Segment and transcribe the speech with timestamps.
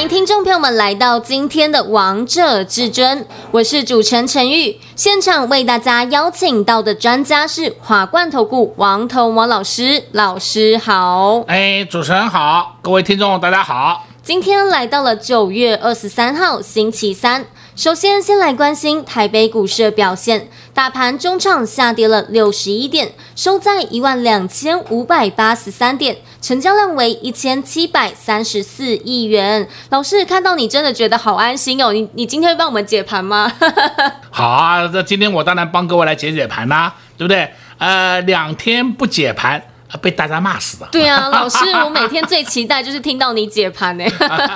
[0.00, 3.18] 欢迎听众朋友们来到今天的《王者至尊》，
[3.50, 4.80] 我是主持人陈玉。
[4.96, 11.44] 现场为大家邀请到的专家是华冠投顾王头王老师，老师好。
[11.48, 14.06] 哎，主持人好，各位听众大家好。
[14.22, 17.44] 今天来到了九月二十三号星期三。
[17.80, 20.50] 首先，先来关心台北股市的表现。
[20.74, 29.66] 大盘中场下跌了六十一点，收在一万两千五百八十三点，成交量为一千七百三十四亿元。
[29.88, 31.90] 老师看到你真的觉得好安心哦。
[31.90, 33.50] 你你今天帮我们解盘吗？
[34.30, 37.50] 好啊，那今天我当然帮各位来解解盘啦，对不对？
[37.78, 39.62] 呃，两天不解盘。
[40.02, 40.88] 被大家骂死了。
[40.92, 44.04] 对啊，老师，我每天最期待就是听到你解盘呢。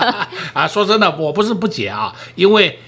[0.53, 2.79] 啊，说真的，我不是不解啊，因为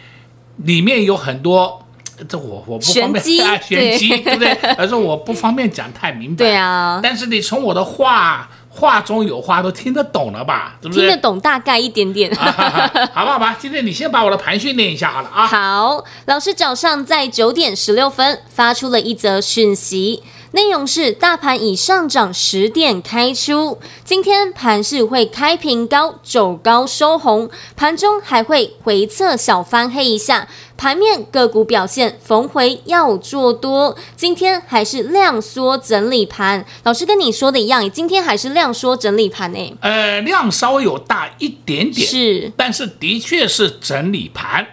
[0.58, 1.82] 里面有很多，
[2.28, 4.52] 这我我不方便玄机， 啊，玄机，对不对？
[4.78, 6.36] 而是我不方便讲太明白。
[6.36, 7.00] 对啊。
[7.02, 10.76] 但是你从我的话话中有话都听得懂了吧？
[10.80, 11.06] 对不对？
[11.06, 12.30] 听得懂大概一点点。
[12.32, 12.80] 啊、好，好，
[13.12, 15.46] 好吧，好吧，今天你先把我的盘训练一下好了啊。
[15.46, 20.22] 好，老师早上在九点十六分发出了一则讯息。
[20.56, 36.64] 内容是大盘已上涨十点开出，今天盘势会开平高走高收红，盘中还会回测小翻黑一下，盘面个股表现逢回要做多，今天还是量缩整理盘。
[36.84, 39.74] 老师跟你说的一样，今天还是量缩整理盘诶？
[39.82, 44.66] 呃，量稍微有大一点点，是，但是的确是整理盘。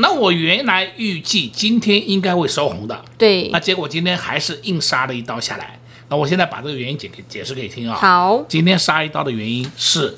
[0.00, 3.48] 那我原来预计今天应该会收红的，对。
[3.52, 5.78] 那结果今天还是硬杀了一刀下来。
[6.08, 7.96] 那我现在把这个原因解给解释给你听啊。
[7.96, 10.16] 好，今天杀一刀的原因是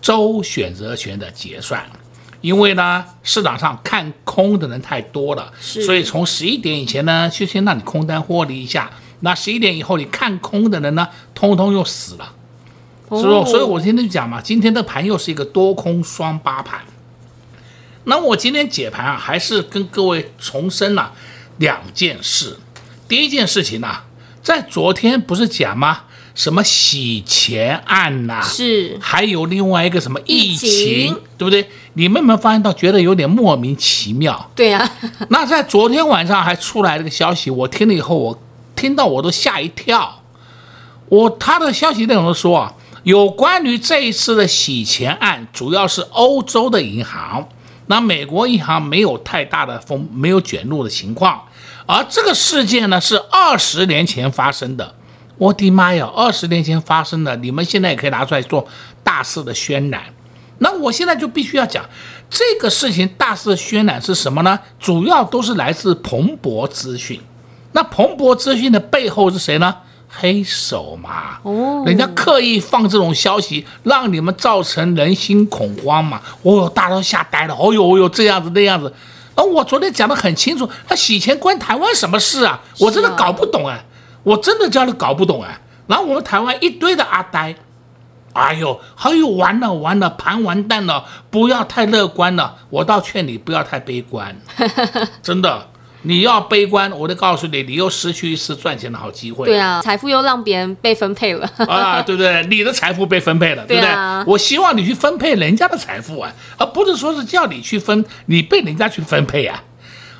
[0.00, 1.84] 周选择权的结算，
[2.42, 8.90] 因为呢市场上看空的人太多了，所以从十一点以前呢就先让你空单获利一下。
[9.20, 12.34] 那十一点以后你看空的人呢，通通又死了。
[13.08, 16.80] 所以，哦，所以我今天就讲嘛，今天的盘又是一个多空双八盘。
[18.04, 21.12] 那我今天解盘啊，还是跟各位重申了
[21.58, 22.58] 两件事。
[23.08, 24.04] 第一件事情呢、啊，
[24.42, 26.04] 在昨天不是讲吗？
[26.34, 28.42] 什么洗钱案呐、啊？
[28.42, 28.98] 是。
[29.00, 30.72] 还有另外一个什么疫情，疫
[31.06, 31.68] 情对不对？
[31.92, 34.50] 你们有没有发现到，觉得有点莫名其妙？
[34.56, 34.90] 对呀、啊。
[35.28, 38.42] 那在昨天晚上还出来这个消息，我听了以后，我
[38.74, 40.22] 听到我都吓一跳。
[41.10, 47.46] 我他的消息内容说啊，有关于这一次的洗钱案，主要是欧洲的银行。
[47.92, 51.42] 那美国银行没有太大的风，没有卷入的情况，
[51.84, 54.94] 而这个事件呢是二十年前发生的。
[55.36, 58.66] 我的妈呀，二十年前发生的，你们现在也可以拿出来做
[59.04, 60.04] 大肆的渲染。
[60.60, 61.84] 那我现在就必须要讲
[62.30, 64.58] 这个事情，大肆渲染是什么呢？
[64.80, 67.20] 主要都是来自彭博资讯。
[67.72, 69.76] 那彭博资讯的背后是谁呢？
[70.14, 76.20] 黑手嘛，哦，人家刻意放这种消息，让你们造成人心恐慌嘛。
[76.42, 77.56] 哦，大家都吓呆了。
[77.58, 78.92] 哦呦哦呦，这样子那样子。
[79.34, 82.60] 而我昨天讲的很清楚，他洗钱关台湾什么事啊？
[82.78, 83.82] 我真的搞不懂哎，
[84.22, 85.58] 我真的叫你搞不懂哎。
[85.86, 87.56] 然后我们台湾一堆的阿呆，
[88.34, 92.56] 哎呦，还有完了完了，盘完蛋了，不要太乐观了。
[92.68, 94.36] 我倒劝你不要太悲观，
[95.22, 95.68] 真的。
[96.02, 99.46] 你要悲观，我就告诉你，你又失去一次赚钱的好机会。
[99.46, 102.44] 对啊，财富又让别人被分配了啊，对不对？
[102.46, 103.90] 你的财富被分配了，对不对？
[103.90, 109.62] 对我希望你去分配人家的财富啊，而不是说是叫你去分，你被人家去分配啊。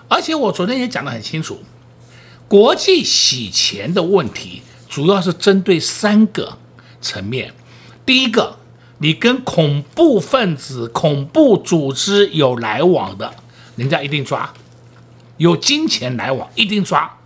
[0.08, 1.60] 而且我昨天也讲得很清楚，
[2.46, 6.58] 国际洗钱的问题主要是针对三个
[7.00, 7.52] 层面。
[8.06, 8.56] 第一个，
[8.98, 13.32] 你跟恐怖分子、恐怖组织有来往的，
[13.76, 14.52] 人家一定抓。
[15.36, 17.18] 有金钱来往一定抓，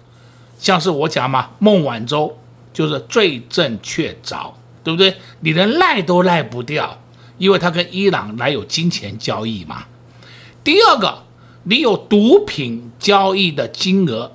[0.59, 2.39] 像是我讲嘛，孟晚舟
[2.73, 5.17] 就是罪证确凿，对不对？
[5.41, 6.99] 你连赖都赖不掉，
[7.39, 9.85] 因为他跟伊朗来有金钱交易嘛。
[10.65, 11.25] 第二个，
[11.65, 14.33] 你有毒品交易的金额，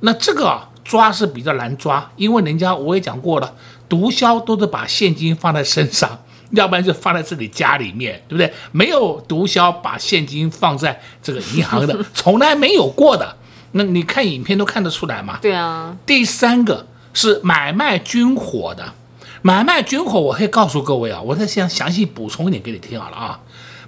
[0.00, 3.54] 那这个抓是比较难抓，因为人家我也讲过了，
[3.88, 6.20] 毒枭都是把现金放在身上。
[6.50, 8.52] 要不然就放在自己家里面，对不对？
[8.72, 13.36] 没有毒枭把现金放在这个银行的，从来没有过的。
[13.72, 15.38] 那你看影片都看得出来嘛？
[15.42, 15.96] 对啊。
[16.06, 18.94] 第三个是买卖军火的，
[19.42, 23.40] 买卖军火，我可以告诉各位啊，我再先详细补充一点给你听好了啊。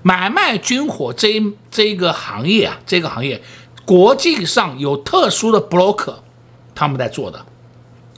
[0.02, 3.40] 买卖军火这一这一个行业啊，这个行业
[3.84, 6.16] 国际上有特殊的 broker，
[6.75, 7.46] 他们在做的，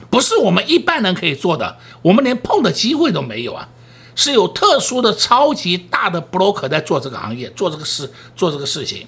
[0.09, 3.69] 不是我们一般人可以做的，我们连碰的机会都没有啊。
[4.15, 9.07] 是有特殊的超级大的 broker 在做这个行业，做这个事，做这个事情。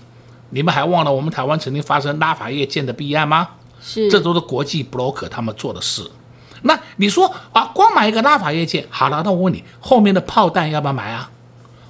[0.50, 3.50] 你们还忘了我们台湾曾经发生拉法叶舰的弊案吗？
[3.82, 6.10] 是，这都是国际 broker 他们做的事。
[6.62, 11.30] 那你说啊，光买一个拉法叶舰好了，那我问你，后面的炮弹要不要买啊？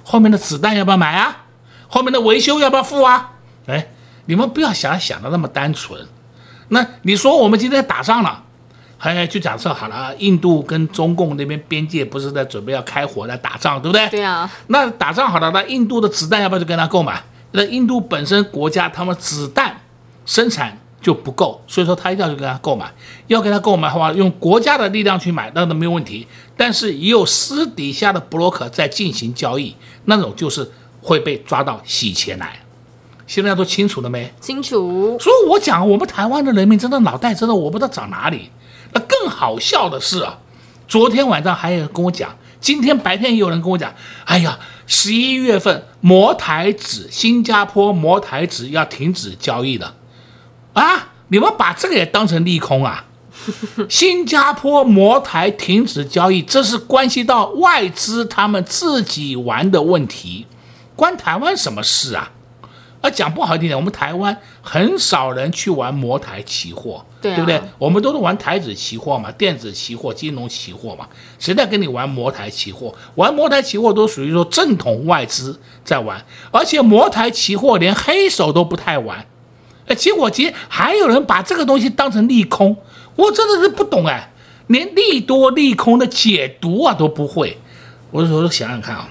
[0.02, 1.44] 后面的子弹要不要买啊？
[1.86, 3.32] 后面的维修要不要付啊？
[3.66, 3.92] 哎，
[4.26, 6.08] 你们不要想想的那么单纯。
[6.68, 8.43] 那你说我们今天打仗了，
[9.12, 14.08] 哎，就假设好了啊，印度跟中共那边边界不是在准备要开火来打仗，对不对？
[14.08, 14.50] 对啊。
[14.68, 17.20] 那打仗好了，那印度的子弹要不要去跟他购买？
[17.50, 19.80] 那印度本身国家他们子弹
[20.24, 22.90] 生产就不够，所以说他一定要去跟他购买。
[23.26, 26.26] 要跟他购买的话，用国家的力量去买，那都没有问题。
[26.56, 29.74] 但是也有私底下的 broker 在进行交易，
[30.04, 30.70] 那种就是。
[31.06, 32.58] 会被抓到洗钱来，
[33.26, 34.32] 现在都清楚了没？
[34.40, 35.18] 清楚。
[35.20, 38.50] 所以我讲，我们台湾的人民真的脑袋真的我不知道长哪里。
[38.94, 40.38] 那更好笑的是啊，
[40.88, 43.92] 昨天晚上还有人跟我讲，今天白天也有人跟我讲，
[44.24, 49.94] 哎呀，十一月份摩台指，新加坡摩台指要停止交易了，
[50.72, 53.04] 啊，你们把这个也当成利空啊？
[53.90, 60.46] 新加坡摩台停止交易，这是关系到外资他们自己玩的问题。
[60.96, 62.30] 关台湾什么事啊？
[63.04, 67.60] 啊，讲不好听点，我们台湾很少人去玩摩台期货，对啊，对不对？
[67.76, 71.06] 我们都是玩台子期货嘛，电子期货、金融期货嘛。
[71.38, 72.94] 谁在跟你玩摩台期货？
[73.16, 79.26] 玩摩台期货都属于说正统外资在玩，而且摩台期货连黑手都不太玩。
[79.86, 82.74] 哎，结果今天还有人把这个东西当成利空，
[83.16, 84.32] 我真的是不懂哎，
[84.68, 87.58] 连利多利空的解读啊都不会。
[88.10, 89.10] 我说想想看啊。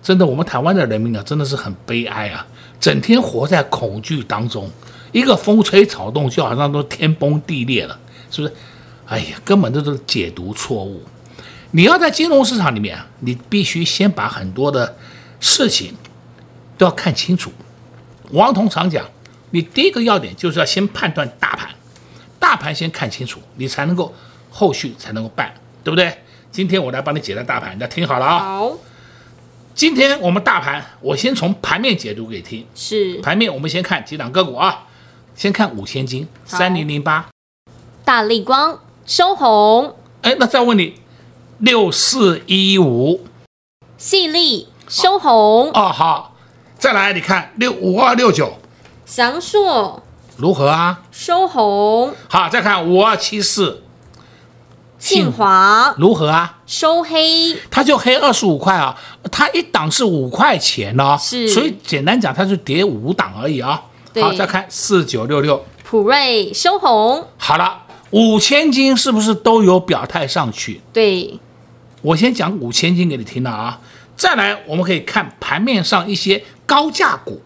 [0.00, 2.46] 真的，我们台湾的人民啊，真的是很悲哀啊！
[2.80, 4.70] 整天活在恐惧当中，
[5.12, 7.98] 一个风吹草动，就好像都天崩地裂了，
[8.30, 8.54] 是不是？
[9.06, 11.02] 哎呀，根本都是解读错误。
[11.70, 14.96] 你要在金融市场里面，你必须先把很多的
[15.40, 15.94] 事情
[16.76, 17.50] 都要看清楚。
[18.32, 19.04] 王彤常讲，
[19.50, 21.70] 你第一个要点就是要先判断大盘，
[22.38, 24.14] 大盘先看清楚，你才能够
[24.50, 25.52] 后续才能够办，
[25.82, 26.12] 对不对？
[26.50, 28.38] 今天我来帮你解答大盘，大家听好了啊！
[28.38, 28.78] 好。
[29.78, 32.66] 今天我们大盘，我先从盘面解读给听。
[32.74, 34.86] 是盘面，我们先看几档个股啊。
[35.36, 37.28] 先看五千金三零零八，
[38.04, 39.94] 大立光收红。
[40.22, 40.94] 哎，那再问你，
[41.58, 43.24] 六四一五，
[43.96, 45.70] 细粒收红。
[45.70, 46.34] 哦，好，
[46.76, 48.58] 再来你看六五二六九，
[49.06, 50.02] 祥硕
[50.36, 51.02] 如何啊？
[51.12, 52.12] 收红。
[52.28, 53.84] 好，再看五二七四。
[54.98, 56.57] 信华如何啊？
[56.68, 58.94] 收黑，它就黑二十五块啊，
[59.32, 63.82] 它一档是五块钱哦，是，所以简单讲，它就跌五档而已啊。
[64.20, 67.26] 好，再看四九六六，普瑞收红。
[67.38, 70.82] 好了，五千金是不是都有表态上去？
[70.92, 71.40] 对，
[72.02, 73.80] 我先讲五千金给你听了啊。
[74.14, 77.40] 再来，我们可以看盘面上一些高价股，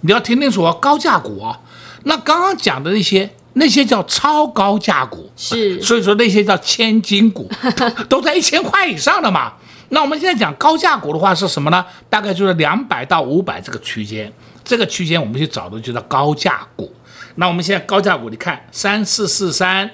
[0.00, 1.60] 你要听清楚啊，高价股啊。
[2.04, 3.28] 那刚刚讲的那些。
[3.54, 7.50] 那些叫超高价股，是，所以说那些叫千金股，
[8.08, 9.52] 都在一千块以上的嘛。
[9.90, 11.84] 那我们现在讲高价股的话是什么呢？
[12.08, 14.32] 大概就是两百到五百这个区间，
[14.64, 16.90] 这个区间我们去找的就叫高价股。
[17.34, 19.90] 那我们现在高价股，你看三四四三，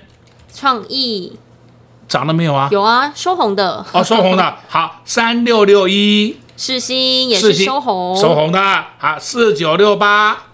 [0.55, 1.37] 创意
[2.07, 2.69] 涨了没有啊？
[2.71, 4.57] 有啊，收红的哦，收红的。
[4.69, 8.85] 好，三六六一，世星也是收红，收红的。
[8.99, 10.45] 好，四九六八。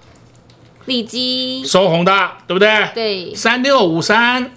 [0.87, 2.91] 利基收红的，对不对？
[2.95, 3.35] 对。
[3.35, 4.53] 三六五三，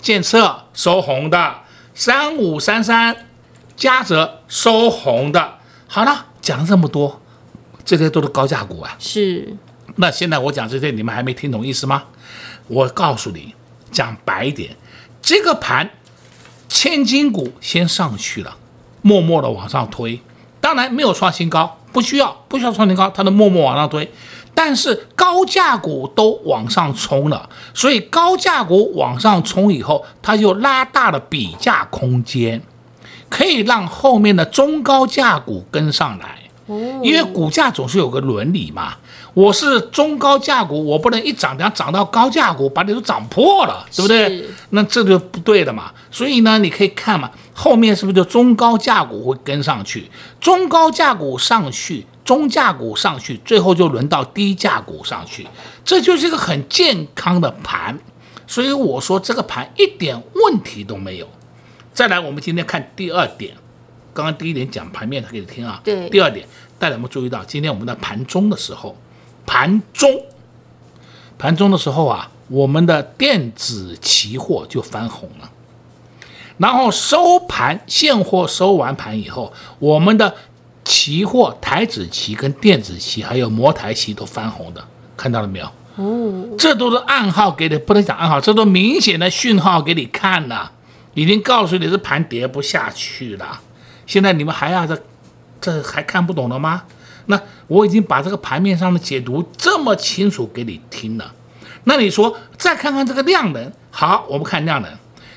[0.00, 1.60] 建设收红的，
[1.94, 3.16] 三五三三，
[3.76, 5.58] 嘉泽收红的。
[5.86, 7.20] 好了，讲了这么多，
[7.84, 8.96] 这些都是高价股啊。
[8.98, 9.56] 是。
[9.96, 12.04] 那现在我讲这些，你们还没听懂意思吗？
[12.68, 13.54] 我告诉你，
[13.90, 14.76] 讲白一点，
[15.20, 15.90] 这个盘
[16.68, 18.56] 千金股先上去了，
[19.02, 20.20] 默默的往上推，
[20.60, 24.10] 当然没有创新高，不需要，不需要创新高，它能默默往上推。
[24.54, 32.62] 但是高价股都往上冲了，所以高价股往上冲以后，它就拉大了比价空间，
[33.28, 36.38] 可以让后面的中高价股跟上来。
[37.02, 38.94] 因为股价总是有个伦理嘛，
[39.34, 44.44] 我是中高价股，我不能一涨，等下涨到高价股，把你都涨破了，对不对？
[44.70, 45.92] 那这就不对的嘛。
[46.10, 50.10] 所以呢，你可以看嘛，后面是不是就中高价股会跟上去？
[50.40, 52.06] 中高价股上去。
[52.32, 55.46] 中价股上去，最后就轮到低价股上去，
[55.84, 57.98] 这就是一个很健康的盘，
[58.46, 61.28] 所以我说这个盘一点问题都没有。
[61.92, 63.54] 再来，我们今天看第二点，
[64.14, 66.08] 刚刚第一点讲盘面给你听啊，对。
[66.08, 66.48] 第二点，
[66.78, 68.96] 大家有没有注意到，今天我们在盘中的时候，
[69.44, 70.10] 盘中，
[71.36, 75.50] 盘中的时候啊，我们的电子期货就翻红了，
[76.56, 80.34] 然后收盘现货收完盘以后，我们的
[80.84, 84.84] 期货台子期跟电子期还有摩台期都翻红的，
[85.16, 85.66] 看到了没有？
[85.96, 90.72] 哦，这都是暗号给你，不能讲暗号，这都明显的讯号给你看了，
[91.14, 93.60] 已经告诉你这盘跌不下去了。
[94.06, 95.00] 现在你们还要这，
[95.60, 96.84] 这还看不懂了吗？
[97.26, 101.32] 那我已经把这个盘面上的解读这么清楚给你听了，
[101.84, 104.90] 那你说再看看这个量能，好，我们看量能，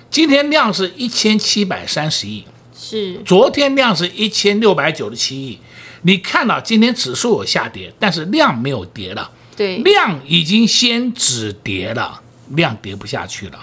[0.10, 2.44] 今天量是一千七百三十亿，
[2.78, 5.60] 是，昨天量是一千六百九十七亿，
[6.02, 13.60] 你看到今天指数有下跌，但是量没有跌了，对，量已经先止跌了，量跌不下去了，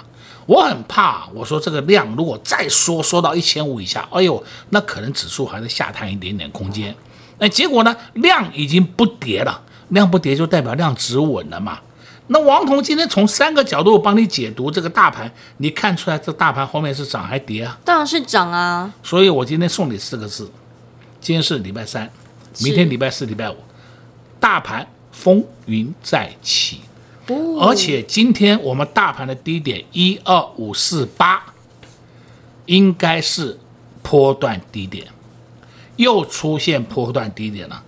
[0.47, 6.95] 我很怕，我说这个量如果再缩缩到一千五以下，哎呦，那可能指数还是下探一点点空间。
[7.39, 7.97] 那结果呢？
[8.15, 11.79] 量已经不跌了，量不跌就代表量止稳了嘛。
[12.33, 17.79] 那王彤今天从三个角度帮你解读这个大盘，你看出来这大盘后面是涨还跌啊？
[17.85, 18.91] 当然是涨啊。
[19.03, 20.51] 所以我今天送你四个字：
[21.21, 22.11] 今天是礼拜三，
[22.61, 23.57] 明天礼拜四、礼拜五，
[24.41, 26.81] 大盘风云再起。
[27.29, 27.59] 哦。
[27.61, 31.45] 而且今天我们大盘的低点一二五四八，
[32.65, 33.59] 应该是
[34.03, 35.07] 波段低点。
[35.97, 37.83] 又出现波段低点了，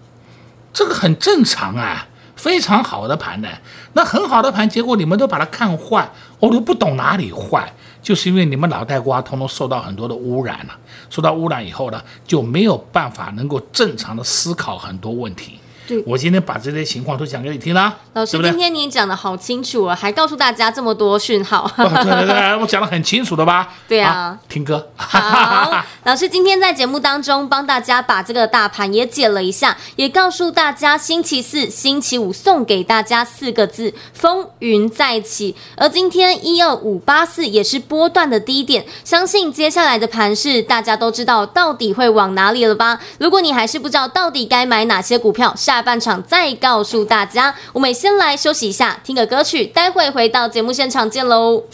[0.75, 2.07] 这个很正常啊，
[2.45, 3.49] 非常好的盘呢。
[3.95, 6.07] 那很好的盘，结果你们都把它看坏，
[6.39, 7.73] 我都不懂哪里坏，
[8.03, 10.77] 就是因为你们脑袋瓜通通受到很多的污染了，
[11.09, 15.59] 受到污染以后呢，就没有办法能够正常的思考很多问题。
[15.87, 17.95] 对，我今天把这些情况都讲给你听了。
[18.15, 21.71] 老师，对对今天你讲的好清楚啊，还告诉大家这么多讯号。
[21.77, 23.69] 对对对，我讲的很清楚的吧？
[23.87, 24.91] 对啊，啊，听歌。
[24.97, 35.55] 好， 老师今天在节目当中帮大家把这个大盘也解了一下，也告诉大家星期四、星期五送给大家四个字：风云再起。
[35.77, 43.01] 而今天一二五八四也是波段的低点，相信接下来的盘势大家都知道到底会往哪里了吧？
[43.19, 47.53] 如果你还是不知道到底该买哪些股票，下下半场再告诉大家。
[47.73, 51.65] 我们先来休息一下，听个歌曲，待会回到节目现场见喽。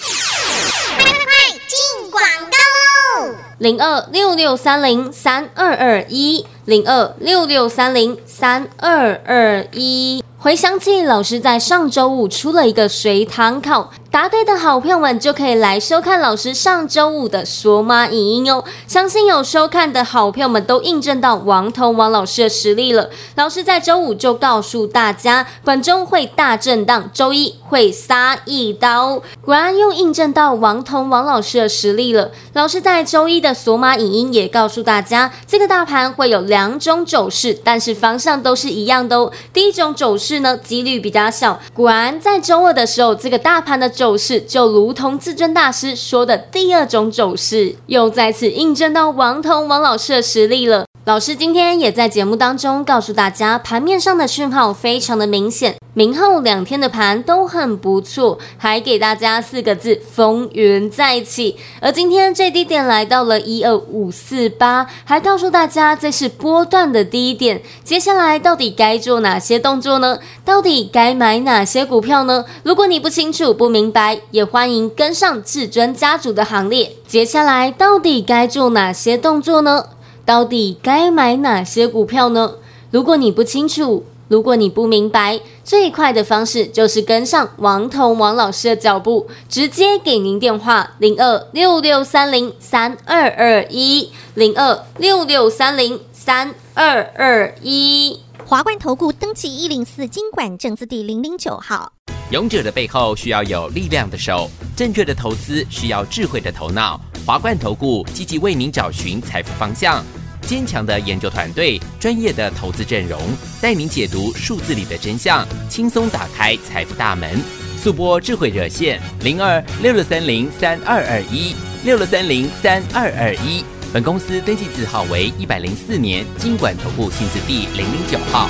[0.97, 3.35] 快快快，进广告喽！
[3.59, 10.25] 零二六六三零三二二一，零二六六三零三二二一。
[10.43, 18.65] 回想起老师在上周五出了一个随堂考，答对的好朋友们就可以来收看老师上周五的索马影音哦。
[18.87, 23.11] 相信有收看的好朋友们都印证到王彤王老师的实力了。
[23.35, 29.21] 老师在周五就告诉大家，本周会大震荡，周一会杀一刀。
[29.45, 32.31] 果然又印证到王彤王老师的实力了。
[32.55, 39.31] 老师在周一的索马影音也告诉大家，这个大盘会有两种走势，但是方向都是一样的哦。
[39.53, 40.30] 第一种走势。
[40.31, 41.59] 是呢，几率比较小。
[41.75, 50.87] 果然，在周二的时候，这个大盘的走势就如同至尊大师说的第二种走势，又再次印证到王彤王老师的实力了。
[51.07, 61.57] 老师今天也在节目当中告诉大家，盘面上的讯号非常的明显，明后两天的盘都很不错，还给大家四个字：风云再起。
[61.81, 67.63] 而今天最低点来到了一二五四八，还告诉大家这是波段的低点。
[67.83, 70.19] 接下来到底该做哪些动作呢？
[70.45, 72.45] 到底该买哪些股票呢？
[72.63, 76.93] 如果你不清楚、不明白，也欢迎跟上至尊家族的行列。
[77.07, 79.87] 接下来到底该做哪些动作呢？
[80.31, 82.53] 到底该买哪些股票呢？
[82.93, 98.21] 如果你不清楚，如果你不明白，最快的方式就是跟上王彤王老师的脚步，直接给您电话零二六六三零三二二一零二六六三零三二二一。
[98.47, 101.91] 华冠投顾登记一零四经管证字第零零九号。
[102.31, 107.01] 勇者的背后需要有力量的手，正确的投资需要智慧的头脑。
[107.27, 110.05] 华冠投顾积极为您找寻财富方向。
[110.43, 113.21] 坚强的研究团队，专业的投资阵容，
[113.61, 117.41] 带您解读数字里的真相，轻松打开财富大门。
[117.83, 123.65] 速拨智慧热线零二六六三零三二二一六六三零三二二一。
[123.93, 128.49] 本公司登记字号为一百零四年金管投顾新字第零零九号。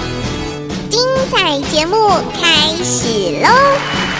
[0.90, 1.96] 精彩节目
[2.32, 4.19] 开始喽！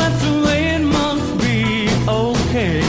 [0.00, 1.60] that's the way it must be,
[2.08, 2.80] okay.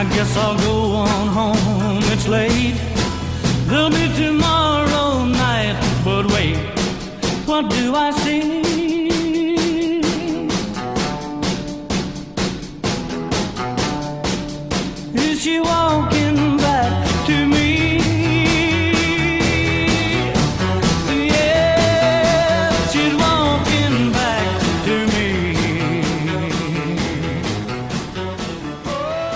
[0.00, 0.76] I guess I'll go
[1.08, 2.78] on home, it's late.
[3.68, 6.58] There'll be tomorrow night, but wait,
[7.48, 8.73] what do I see?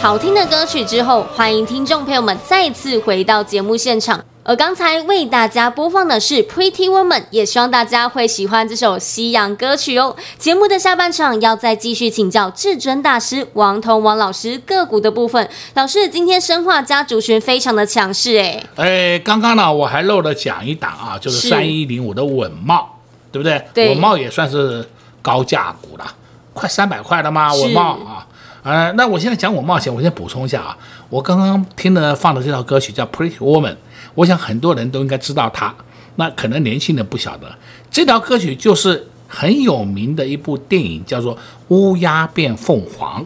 [0.01, 4.25] 好听的歌曲之后，欢迎听众朋友们再次回到节目现场。
[4.45, 10.15] 而刚才为大家播放的是《Pretty Woman》，也希望大家会喜欢这首西洋歌曲哦。
[10.39, 15.47] 节目的下半场要再继续请教至尊大师王彤王老师个股的部分。
[15.75, 18.63] 老师，今天生化家族群非常的强势哎。
[18.77, 22.85] 哎，刚刚呢我还漏了讲一档啊，就是三一零五的稳懋，
[23.33, 23.63] 对不对？
[23.75, 24.89] 对，稳懋也算是
[25.21, 26.15] 高价股了，
[26.55, 27.53] 快三百块了吗？
[27.53, 28.25] 稳懋啊。
[28.63, 30.77] 呃，那我现在讲我冒险，我先补充一下啊。
[31.09, 33.73] 我刚刚听了放的这条歌曲叫《Pretty Woman》，
[34.15, 35.75] 我想很多人都应该知道它。
[36.17, 37.47] 那可能年轻人不晓得，
[37.91, 41.37] 这条歌曲就是很有名的一部电影，叫做
[41.69, 43.25] 《乌鸦变凤凰》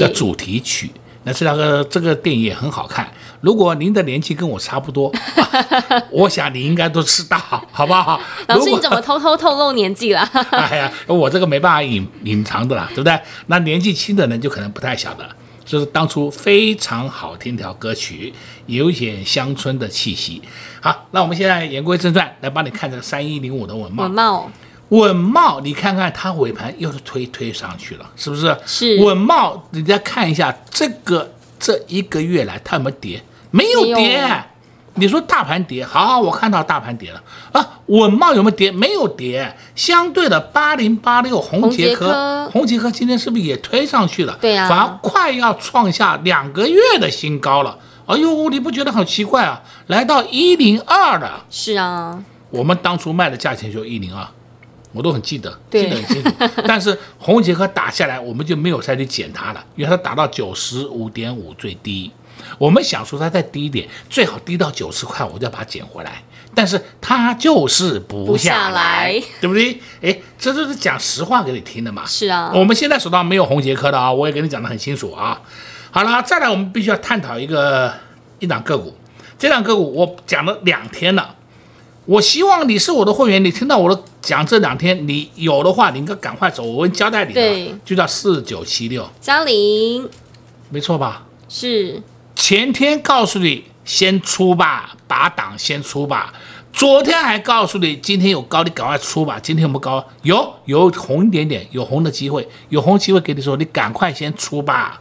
[0.00, 0.90] 的主题曲。
[1.24, 3.10] 那这两个这个电影也很好看。
[3.40, 7.38] 如果您的年纪跟我差不多，啊、 我想你应该都知道，
[7.72, 8.20] 好不好？
[8.48, 10.20] 老师，你怎么偷偷透露年纪了？
[10.52, 13.18] 哎呀，我这个没办法隐隐藏的啦，对不对？
[13.46, 15.26] 那年纪轻的人就可能不太晓得，
[15.64, 18.32] 就是当初非常好听条歌曲，
[18.66, 20.42] 有一点乡村的气息。
[20.80, 24.02] 好，那我们现在言归正传，来帮你看这个三一零五的稳懋。
[24.02, 24.44] 稳懋，
[24.90, 28.56] 稳茂，你看看它尾盘又是推推上去了，是不是？
[28.66, 29.02] 是。
[29.02, 33.22] 稳茂，你再看一下这个这一个月来它有没有跌？
[33.50, 34.44] 没有跌，
[34.94, 37.22] 你说大盘跌，好，好，我看到大盘跌了
[37.52, 37.80] 啊。
[37.86, 38.70] 稳茂有没有跌？
[38.70, 44.38] 没有跌，相对的八零八六红杰科，红杰科今天是不是也推上去了？
[44.40, 47.76] 对啊，反而快要创下两个月的新高了。
[48.06, 49.60] 哎呦，你不觉得很奇怪啊？
[49.86, 51.44] 来到一零二了。
[51.48, 54.24] 是啊，我们当初卖的价钱就一零二，
[54.92, 56.30] 我都很记得，记得很清楚。
[56.66, 62.10] 但是红杰克打下来，我们就没有再去捡它了，因为它打到九十五点五最低。
[62.58, 66.22] 我们想说它再低一点，最好低到九十块，我就要把它捡回来。
[66.52, 69.80] 但是它就是不下来，不下来对不对？
[70.02, 72.04] 哎，这就是讲实话给你听的嘛。
[72.06, 75.40] 是啊，我们现在手上没有红杰克的啊，我也跟你讲得很清楚啊。
[75.92, 77.92] 好了，再来我们必须要探讨一个
[78.40, 78.96] 一档个股，
[79.38, 81.36] 这档个股我讲了两天了。
[82.06, 86.62] 我希望你是我的会员，你听到我的讲这两天，你有的话，你应该赶快走。
[86.62, 90.08] 我会交代你的，就叫四九七六，嘉陵，
[90.68, 91.26] 没错吧？
[91.48, 92.02] 是。
[92.34, 96.32] 前天告诉你先出吧，把档先出吧。
[96.72, 99.38] 昨天还告诉你今天有高，你赶快出吧。
[99.42, 100.06] 今天有没有高？
[100.22, 105.00] 有，有红一点点，有红的机会，有红机会给你说，你赶快先出吧。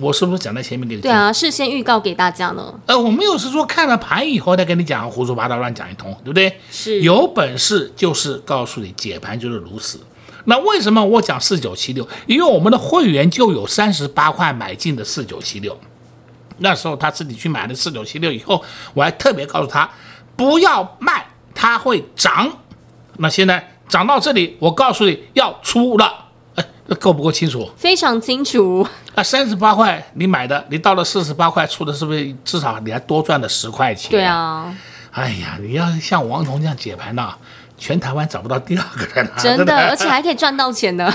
[0.00, 1.00] 我是不是讲在前面给你？
[1.00, 2.72] 对啊，事先预告给大家呢。
[2.86, 6.58] 呃，我没有是说看了盘以后再跟你讲胡说八道乱讲一通，对不对？
[6.70, 7.00] 是。
[7.00, 10.00] 有本事就是告诉你解盘就是如此。
[10.44, 12.08] 那为什么我讲四九七六？
[12.26, 15.78] 因为我们的会员就有三十八块买进的四九七六，
[16.58, 19.90] 那时候他自己去买了四九七六以后，我还特别告诉他
[20.36, 22.50] 不要卖，它会涨。
[23.18, 26.27] 那现在涨到这里，我告诉你要出了，哎，
[26.96, 27.68] 够不够清楚？
[27.76, 28.86] 非常清楚。
[29.14, 34.10] 那，三十八块你买的，你到了四十八块出的，是不是至少你还多赚了十块钱？
[34.10, 34.74] 对啊。
[35.10, 37.34] 哎呀，你要像王彤这样解盘呢，
[37.76, 39.32] 全台湾找不到第二个人啊！
[39.40, 41.10] 真的，而且还可以赚到钱呢。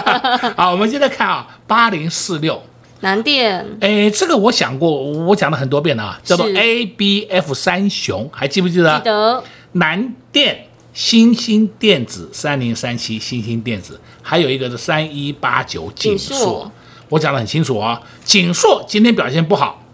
[0.56, 2.62] 好，我们现在看啊，八零四六
[3.00, 3.64] 南电。
[3.80, 8.98] 哎，这个我想过，我讲了很多遍了啊，叫做 ABF 三雄，还记不记得？
[8.98, 9.42] 记得。
[9.72, 10.65] 南电、
[10.96, 16.72] 新兴电子、三零三七、新兴电子，还有一个是三一八九景硕。
[17.10, 19.84] 我讲的很清楚啊，景硕今天表现不好，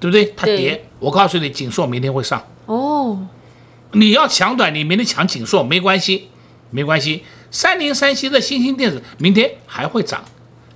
[0.00, 0.24] 对不对？
[0.34, 0.86] 它跌。
[1.00, 2.42] 我告诉你，景硕明天会上。
[2.64, 3.28] 哦，
[3.92, 6.28] 你要抢短，你明天抢景硕没关系，
[6.70, 7.22] 没关系。
[7.50, 10.24] 三零三七的新兴电子明天还会涨，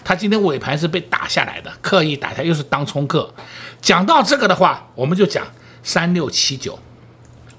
[0.05, 3.33] 它今天尾盘是被打下来的，刻意打下，又是当冲客。
[3.81, 5.47] 讲到这个的话，我们就讲
[5.83, 6.79] 三六七九。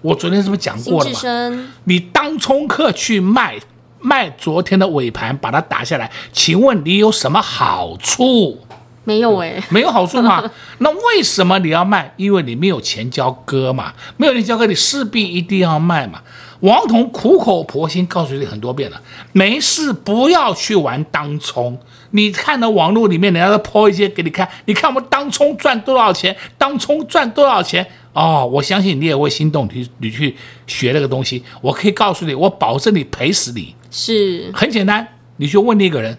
[0.02, 1.70] 我昨天是不是讲过了嘛？
[1.86, 3.58] 你当冲客去卖
[4.00, 8.60] 卖昨天的尾盘，把它打下来，请问你有什么好处？
[9.04, 10.44] 没有哎，没有好处嘛？
[10.80, 12.14] 那为什么你要卖？
[12.18, 16.22] 因为你没有钱交割嘛，没有钱交割，你势必一定要卖嘛。
[16.62, 21.80] 王彤苦口婆心告诉你很多遍了，没事不要去玩当冲。
[22.12, 31.44] 你看到网络里面人家都抛一些给你看，你看我们当冲赚多少钱，当冲赚多少钱哦，我相信你也会心动，你你去学那个东西。
[31.62, 33.76] 我可以告诉你，我保证你赔死你。
[33.92, 36.18] 是很简单，你去问那个人，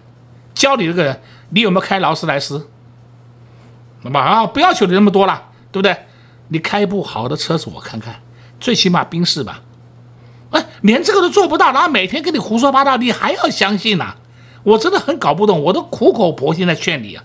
[0.55, 2.69] 教你这个人，你有没有开劳斯莱斯？
[4.03, 5.97] 那么啊，不要求你那么多了，对不对？
[6.51, 8.23] 你开一部好的车子，我看看，
[8.61, 9.63] 最起码宾士吧。
[10.51, 14.17] 哎，连这个都做不到，然后每天跟你胡说八道，你还要相信呐、啊？
[14.63, 17.25] 我真的很搞不懂，我都苦口婆心在劝你啊。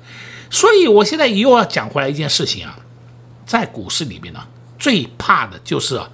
[0.50, 2.80] 所以我现在又要讲回来一件事情啊，
[3.46, 4.40] 在股市里面呢，
[4.84, 6.10] 最怕的就是啊，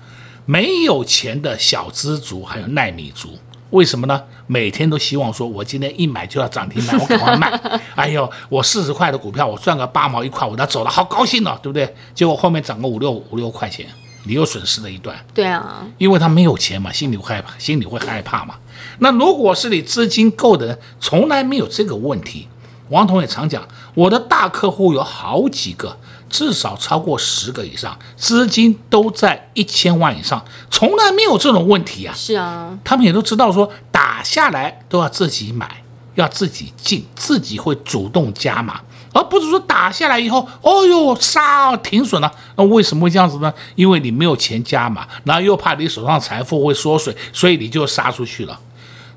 [0.46, 3.30] 没有钱的小资族，还有耐米族。
[3.72, 4.22] 为什么呢？
[4.46, 7.50] 每天都希望说，我今天一买就要涨停板，我赶快卖。
[7.98, 11.96] 哎呦，我四十块的股票，我赚个八毛一块，我都走了，好高兴哦，对不对？
[12.14, 13.88] 结果后面涨个五六五六块钱，
[14.26, 15.18] 你又损失了一段。
[15.34, 18.54] 对啊，因为他没有钱嘛，心里会害怕，心里会害怕嘛。
[19.00, 22.48] 那如果是你资金够的人，从来没有这个问题。
[22.90, 25.98] 王彤也常讲，我的大客户有好几个。
[26.30, 32.13] 至少超过十个以上，资金都在一千万以上，从来没有这种问题啊。
[32.15, 35.84] 是啊，他们也都知道说打下来都要自己买，
[36.15, 38.82] 要自己进，自己会主动加码，
[39.13, 42.32] 而不是说打下来以后，哦哟杀停损了。
[42.56, 43.54] 那为什么会这样子呢？
[43.76, 48.60] 因为你没有钱加码，然后又怕你手上财富会缩水，所以你就杀出去了。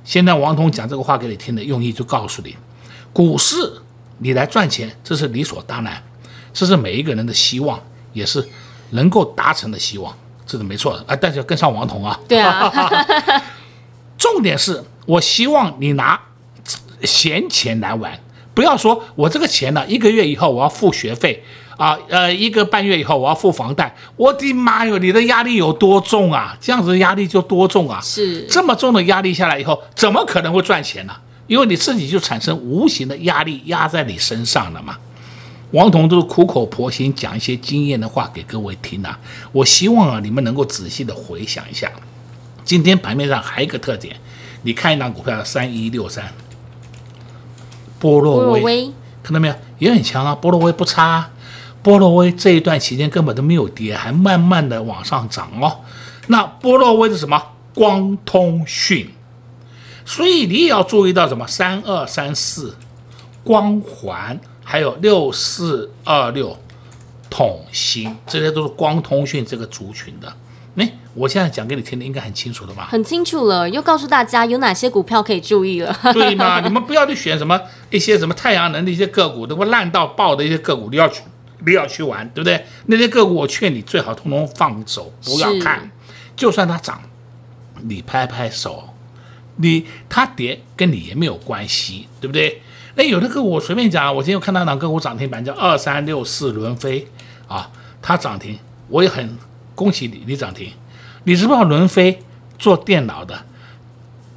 [0.04, 2.56] 现在王彤讲这个话给你听的用意，就告诉你，
[3.12, 3.80] 股市
[4.18, 6.02] 你来赚钱，这是理所当然。
[6.52, 7.80] 这是每一个人的希望，
[8.12, 8.46] 也是
[8.90, 11.16] 能够达成的希望，这是没错的啊！
[11.20, 12.18] 但是要跟上王彤啊。
[12.28, 12.70] 对啊。
[14.18, 16.20] 重点是我希望你拿
[17.02, 18.16] 闲钱来玩，
[18.54, 21.42] 不要说我这个钱呢，一个月以后我要付学费
[21.76, 23.92] 啊，呃，一个半月以后我要付房贷。
[24.16, 26.56] 我的妈哟，你的压力有多重啊？
[26.60, 27.98] 这样子的压力就多重啊！
[28.00, 31.14] 是这么重的压力下来以后，怎么可能会赚钱呢？
[31.48, 34.96] 因为你自己就产生无形的压力压在你身上了嘛。
[35.72, 39.18] 王彤都是苦口婆心讲一些经验的话给各位听啊，
[39.52, 41.90] 我希望啊你们能够仔细的回想一下。
[42.64, 44.16] 今天盘面上还有一个特点，
[44.62, 46.32] 你看一档股票三一六三，
[47.98, 49.54] 波若威，看到没有？
[49.78, 51.30] 也很强啊，波若威不差啊，
[51.82, 55.80] 波若威这一段期间根本都没有跌，还慢慢的往上涨哦。
[56.28, 57.42] 那波若威是什么？
[57.74, 59.08] 光通讯，
[60.04, 61.46] 所以你也要注意到什么？
[61.46, 62.76] 三二三四，
[63.42, 64.38] 光环。
[64.64, 66.56] 还有六四二六，
[67.28, 70.32] 统新，这些都是光通讯这个族群的。
[70.76, 72.88] 哎，我现在讲给你听的应该很清楚了吧？
[72.90, 75.94] 很清楚了，又告诉大家有哪些股票可以注意了。
[76.14, 76.60] 对嘛？
[76.64, 81.22] 你们不要去选什么一些什么太阳能的一些个股，都会烂到爆的一些个股，你要去
[81.66, 82.64] 你要去玩，对不对？
[82.86, 85.90] 那些个股我劝你最好通通放走，不要看。
[86.34, 87.02] 就算它涨，
[87.82, 88.88] 你拍拍手，
[89.56, 92.62] 你它跌跟你也没有关系，对不对？
[92.94, 97.08] 哎，有的个股我随便讲，我今天又看到两个股涨停板，叫二三六四轮飞
[97.48, 97.70] 啊，
[98.02, 99.38] 它涨停，我也很
[99.74, 100.70] 恭喜你，你涨停。
[101.24, 102.22] 你知不知道轮飞
[102.58, 103.46] 做电脑的，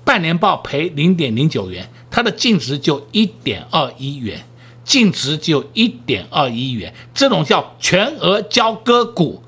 [0.06, 4.46] 半年报赔零点零九元，它的净值就一点二一元，
[4.86, 9.44] 净值就一点二一元，这种叫全额交割股，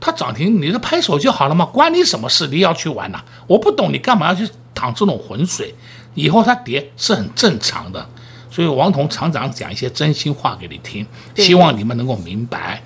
[0.00, 2.46] 它涨停，你就拍手就好了嘛，关你什么事？
[2.46, 3.24] 你要去玩呐、啊？
[3.46, 5.74] 我不懂，你干嘛要去淌这种浑水？
[6.14, 8.08] 以后它跌是很正常的。
[8.56, 12.82] 所以王彤厂长讲一些真心话给你听，希望你们能够明白。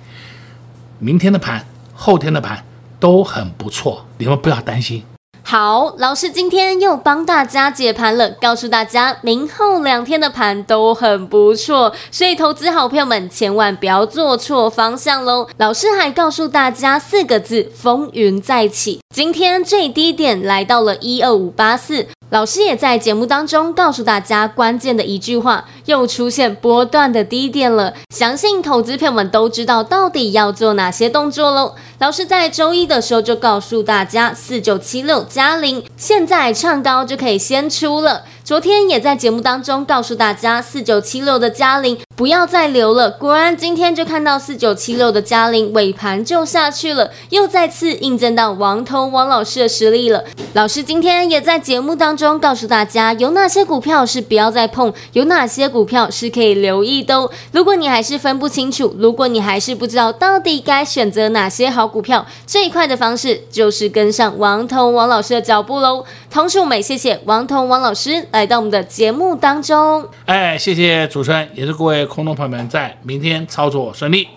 [0.99, 2.65] 明天的盘、后天的盘
[2.99, 5.01] 都很不错，你们不要担心。
[5.43, 15.47] 好，老师今天又帮大家解盘了，告诉大家明后两天的盘都很不错，所以投资好朋友们千万不要做错方向喽。
[15.55, 19.00] 老师还告诉大家四个字：风云再起。
[19.11, 22.07] 今天最低点来到了一二五八四。
[22.29, 27.93] 老师也在节目当中告诉大家关键的一句话，又出现波段的低点了。
[28.15, 31.75] 相信投资朋友们都知道到底要做哪些动作喽。
[31.99, 38.23] 老师在周一的时候就告诉大家，四九七六加零现在唱高就可以先出了。
[38.51, 43.09] 昨天也在节目当中告诉大家，四九七六的佳凌不要再留了。
[43.11, 50.25] 果然今天就看到四九七六的佳凌尾盘就下去了，又再次印证到王彤王老师的实力了。
[50.51, 57.31] 老师今天也在节目当中告诉大家，有哪些股票是不要再碰，有哪些股票是可以留意的哦。
[57.53, 66.03] 如果你还是分不清楚，如果你还是不知道到底该选择哪些好股票，最快的方式就是跟上王彤王老师的脚步喽。
[66.31, 68.25] 同时，我们也谢谢王彤王老师。
[68.31, 74.29] 来到我们的节目当中，哎，谢谢主持人，也是各位空头朋友们，在明天操作顺利。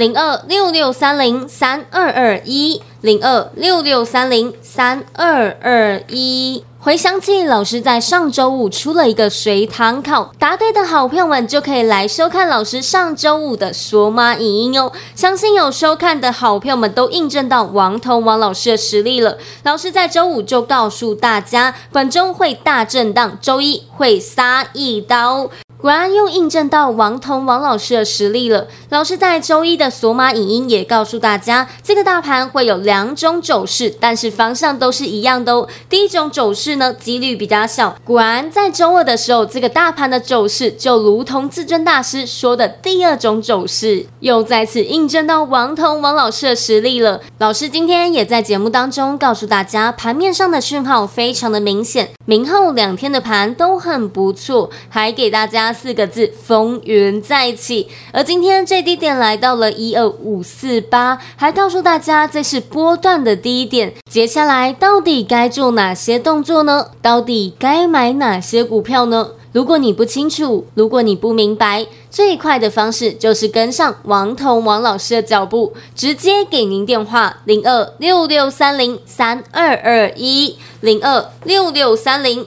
[0.00, 6.64] 零二六六三零三二二一，零二六六三零三二二一。
[6.78, 14.90] 回想起老师在上周五出了一个随堂考，答对的好朋友们就可以来收看老师上周五的索马影音哦。
[15.14, 19.36] 相信有收看的好朋友们都印证到王彤王老师的实力了。
[19.64, 25.50] 老师在周五就告诉大家，本周会大震荡，周一会杀一刀。
[25.80, 28.66] 果然又印证到王彤王老师的实力了。
[28.90, 35.66] 老师在周一的索马影音也告诉大家，这个大盘会有两种走势，但是方向都是一样的哦。
[35.88, 37.96] 第一种走势呢，几率比较小。
[38.04, 47.22] 果然在周二的时候，这个大盘的走势就如同至尊大师说的第二种走势，又再次印证到王彤王老师的实力了。
[47.38, 55.69] 老师今天也在节目当中告诉大家，盘面上的讯号非常的明显，明后两天的盘都很不错，还给大家。
[55.72, 57.88] 四个字：风云再起。
[58.12, 63.92] 而今天最低点来到了一二五四八，还告诉大家这是波段的低点。
[64.10, 66.88] 接下来到底该做哪些动作呢？
[67.00, 69.30] 到底该买哪些股票呢？
[69.52, 82.46] 如果你不清楚，如果你不明白，最快的方式就是跟上王彤王老师的脚步，直接给您电话零二六六三零三二二一零二六六三零